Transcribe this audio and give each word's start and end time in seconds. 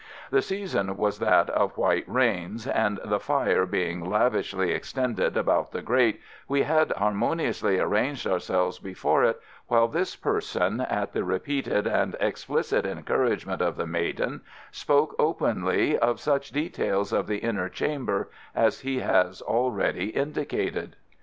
The 0.31 0.41
season 0.41 0.97
was 0.97 1.19
that 1.19 1.51
of 1.51 1.77
white 1.77 2.05
rains, 2.07 2.65
and 2.65 2.99
the 3.05 3.19
fire 3.19 3.67
being 3.67 4.03
lavishly 4.03 4.71
extended 4.71 5.37
about 5.37 5.71
the 5.73 5.83
grate 5.83 6.19
we 6.47 6.63
had 6.63 6.91
harmoniously 6.97 7.77
arranged 7.77 8.25
ourselves 8.25 8.79
before 8.79 9.23
it, 9.23 9.39
while 9.67 9.87
this 9.87 10.15
person, 10.15 10.81
at 10.89 11.13
the 11.13 11.23
repeated 11.23 11.85
and 11.85 12.15
explicit 12.19 12.83
encouragement 12.83 13.61
of 13.61 13.75
the 13.75 13.85
maiden, 13.85 14.41
spoke 14.71 15.15
openly 15.19 15.99
of 15.99 16.19
such 16.19 16.49
details 16.49 17.13
of 17.13 17.27
the 17.27 17.37
inner 17.37 17.69
chamber 17.69 18.27
as 18.55 18.79
he 18.79 19.01
has 19.01 19.39
already 19.43 20.05
indicated. 20.07 20.95